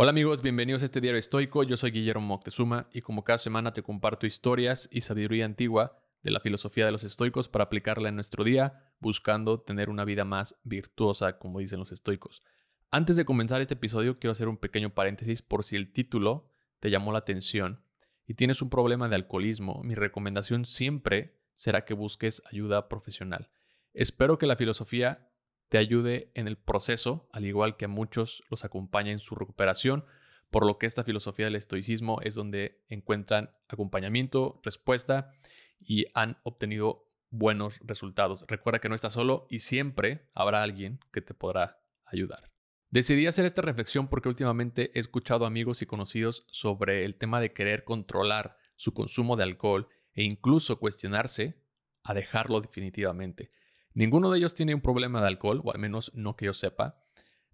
[0.00, 1.64] Hola amigos, bienvenidos a este diario estoico.
[1.64, 6.30] Yo soy Guillermo Moctezuma y como cada semana te comparto historias y sabiduría antigua de
[6.30, 10.54] la filosofía de los estoicos para aplicarla en nuestro día, buscando tener una vida más
[10.62, 12.44] virtuosa, como dicen los estoicos.
[12.92, 16.90] Antes de comenzar este episodio, quiero hacer un pequeño paréntesis por si el título te
[16.90, 17.82] llamó la atención
[18.24, 19.82] y tienes un problema de alcoholismo.
[19.82, 23.50] Mi recomendación siempre será que busques ayuda profesional.
[23.94, 25.27] Espero que la filosofía
[25.68, 30.04] te ayude en el proceso, al igual que a muchos los acompaña en su recuperación,
[30.50, 35.32] por lo que esta filosofía del estoicismo es donde encuentran acompañamiento, respuesta
[35.80, 38.44] y han obtenido buenos resultados.
[38.48, 42.50] Recuerda que no estás solo y siempre habrá alguien que te podrá ayudar.
[42.90, 47.52] Decidí hacer esta reflexión porque últimamente he escuchado amigos y conocidos sobre el tema de
[47.52, 51.60] querer controlar su consumo de alcohol e incluso cuestionarse
[52.02, 53.50] a dejarlo definitivamente.
[53.98, 57.02] Ninguno de ellos tiene un problema de alcohol, o al menos no que yo sepa,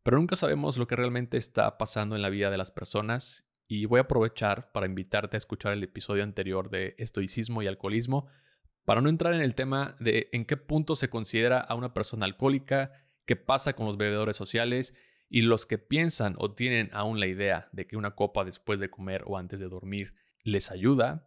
[0.02, 3.86] pero nunca sabemos lo que realmente está pasando en la vida de las personas y
[3.86, 8.26] voy a aprovechar para invitarte a escuchar el episodio anterior de estoicismo y alcoholismo
[8.84, 12.26] para no entrar en el tema de en qué punto se considera a una persona
[12.26, 12.92] alcohólica,
[13.24, 14.94] qué pasa con los bebedores sociales
[15.30, 18.90] y los que piensan o tienen aún la idea de que una copa después de
[18.90, 21.26] comer o antes de dormir les ayuda,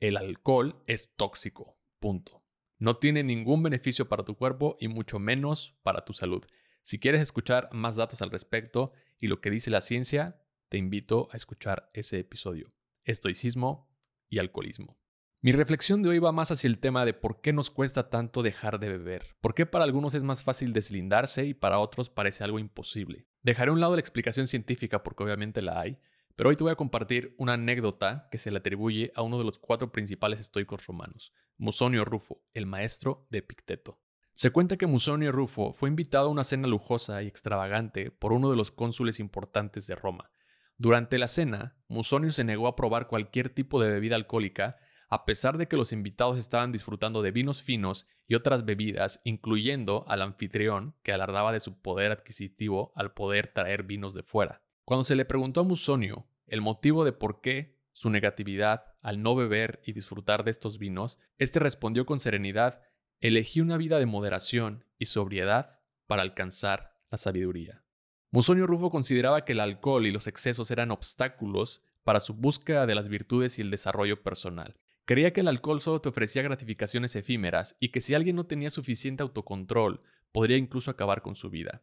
[0.00, 1.78] el alcohol es tóxico.
[2.00, 2.45] Punto.
[2.78, 6.44] No tiene ningún beneficio para tu cuerpo y mucho menos para tu salud.
[6.82, 11.28] Si quieres escuchar más datos al respecto y lo que dice la ciencia, te invito
[11.32, 12.68] a escuchar ese episodio.
[13.04, 13.88] Estoicismo
[14.28, 14.98] y alcoholismo.
[15.40, 18.42] Mi reflexión de hoy va más hacia el tema de por qué nos cuesta tanto
[18.42, 19.36] dejar de beber.
[19.40, 23.26] ¿Por qué para algunos es más fácil deslindarse y para otros parece algo imposible?
[23.42, 25.98] Dejaré a un lado la explicación científica porque obviamente la hay,
[26.36, 29.44] pero hoy te voy a compartir una anécdota que se le atribuye a uno de
[29.44, 33.98] los cuatro principales estoicos romanos, Musonio Rufo, el maestro de Epicteto.
[34.34, 38.50] Se cuenta que Musonio Rufo fue invitado a una cena lujosa y extravagante por uno
[38.50, 40.30] de los cónsules importantes de Roma.
[40.76, 44.76] Durante la cena, Musonio se negó a probar cualquier tipo de bebida alcohólica,
[45.08, 50.04] a pesar de que los invitados estaban disfrutando de vinos finos y otras bebidas, incluyendo
[50.06, 54.65] al anfitrión, que alardaba de su poder adquisitivo al poder traer vinos de fuera.
[54.86, 59.34] Cuando se le preguntó a Musonio el motivo de por qué su negatividad al no
[59.34, 62.82] beber y disfrutar de estos vinos, este respondió con serenidad,
[63.18, 67.82] elegí una vida de moderación y sobriedad para alcanzar la sabiduría.
[68.30, 72.94] Musonio Rufo consideraba que el alcohol y los excesos eran obstáculos para su búsqueda de
[72.94, 74.76] las virtudes y el desarrollo personal.
[75.04, 78.70] Creía que el alcohol solo te ofrecía gratificaciones efímeras y que si alguien no tenía
[78.70, 79.98] suficiente autocontrol,
[80.30, 81.82] podría incluso acabar con su vida.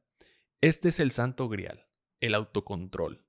[0.62, 1.86] Este es el santo grial,
[2.26, 3.26] el autocontrol.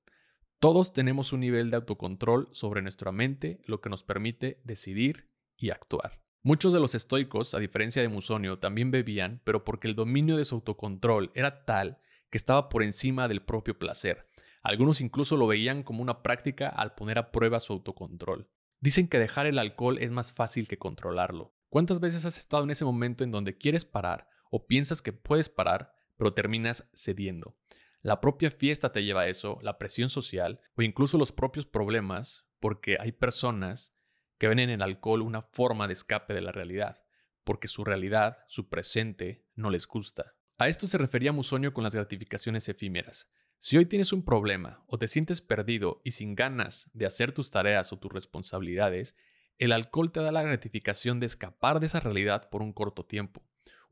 [0.59, 5.71] Todos tenemos un nivel de autocontrol sobre nuestra mente, lo que nos permite decidir y
[5.71, 6.21] actuar.
[6.43, 10.45] Muchos de los estoicos, a diferencia de Musonio, también bebían, pero porque el dominio de
[10.45, 11.97] su autocontrol era tal
[12.29, 14.29] que estaba por encima del propio placer.
[14.63, 18.49] Algunos incluso lo veían como una práctica al poner a prueba su autocontrol.
[18.79, 21.53] Dicen que dejar el alcohol es más fácil que controlarlo.
[21.67, 25.49] ¿Cuántas veces has estado en ese momento en donde quieres parar o piensas que puedes
[25.49, 27.57] parar, pero terminas cediendo?
[28.05, 32.45] La propia fiesta te lleva a eso, la presión social o incluso los propios problemas,
[32.59, 33.95] porque hay personas
[34.37, 37.01] que ven en el alcohol una forma de escape de la realidad,
[37.43, 40.35] porque su realidad, su presente, no les gusta.
[40.59, 43.27] A esto se refería Musonio con las gratificaciones efímeras.
[43.57, 47.49] Si hoy tienes un problema o te sientes perdido y sin ganas de hacer tus
[47.49, 49.17] tareas o tus responsabilidades,
[49.57, 53.43] el alcohol te da la gratificación de escapar de esa realidad por un corto tiempo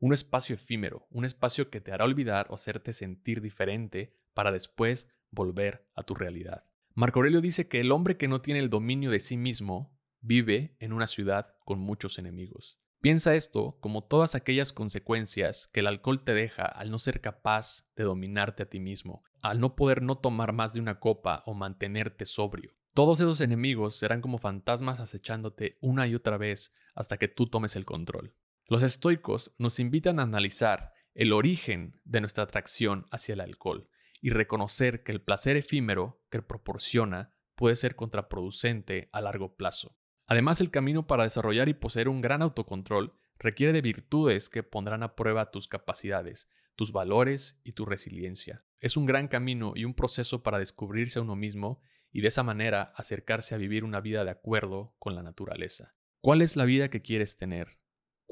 [0.04, 5.08] un espacio efímero, un espacio que te hará olvidar o hacerte sentir diferente para después
[5.30, 6.64] volver a tu realidad.
[6.92, 10.76] Marco Aurelio dice que el hombre que no tiene el dominio de sí mismo vive
[10.78, 12.78] en una ciudad con muchos enemigos.
[13.00, 17.86] Piensa esto como todas aquellas consecuencias que el alcohol te deja al no ser capaz
[17.96, 21.54] de dominarte a ti mismo, al no poder no tomar más de una copa o
[21.54, 22.74] mantenerte sobrio.
[22.92, 27.74] Todos esos enemigos serán como fantasmas acechándote una y otra vez hasta que tú tomes
[27.74, 28.34] el control.
[28.66, 33.90] Los estoicos nos invitan a analizar el origen de nuestra atracción hacia el alcohol
[34.22, 39.98] y reconocer que el placer efímero que proporciona puede ser contraproducente a largo plazo.
[40.26, 45.02] Además, el camino para desarrollar y poseer un gran autocontrol requiere de virtudes que pondrán
[45.02, 48.64] a prueba tus capacidades, tus valores y tu resiliencia.
[48.80, 52.42] Es un gran camino y un proceso para descubrirse a uno mismo y de esa
[52.42, 55.92] manera acercarse a vivir una vida de acuerdo con la naturaleza.
[56.22, 57.78] ¿Cuál es la vida que quieres tener?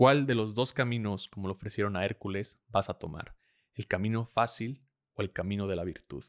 [0.03, 3.37] ¿Cuál de los dos caminos, como lo ofrecieron a Hércules, vas a tomar?
[3.73, 4.85] ¿El camino fácil
[5.15, 6.25] o el camino de la virtud?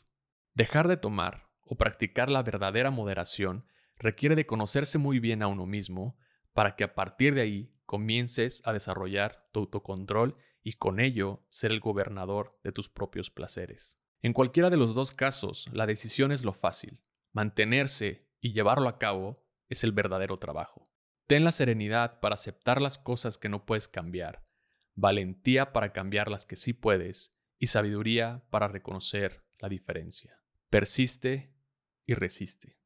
[0.54, 3.66] Dejar de tomar o practicar la verdadera moderación
[3.98, 6.16] requiere de conocerse muy bien a uno mismo
[6.54, 11.72] para que a partir de ahí comiences a desarrollar tu autocontrol y con ello ser
[11.72, 13.98] el gobernador de tus propios placeres.
[14.22, 17.02] En cualquiera de los dos casos, la decisión es lo fácil.
[17.32, 20.83] Mantenerse y llevarlo a cabo es el verdadero trabajo.
[21.28, 24.44] Ten la serenidad para aceptar las cosas que no puedes cambiar,
[24.96, 30.38] valentía para cambiar las que sí puedes y sabiduría para reconocer la diferencia.
[30.70, 31.54] Persiste
[32.06, 32.78] y resiste.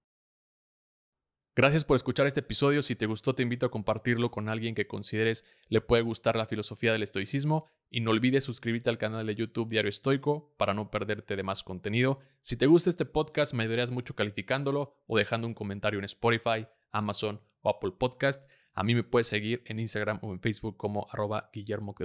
[1.58, 2.84] Gracias por escuchar este episodio.
[2.84, 6.46] Si te gustó, te invito a compartirlo con alguien que consideres le puede gustar la
[6.46, 7.66] filosofía del estoicismo.
[7.90, 11.64] Y no olvides suscribirte al canal de YouTube Diario Estoico para no perderte de más
[11.64, 12.20] contenido.
[12.42, 16.68] Si te gusta este podcast, me ayudarías mucho calificándolo o dejando un comentario en Spotify,
[16.92, 18.48] Amazon Apple Podcast.
[18.74, 21.96] A mí me puedes seguir en Instagram o en Facebook como arroba Guillermo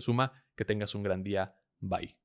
[0.55, 1.57] Que tengas un gran día.
[1.81, 2.22] Bye.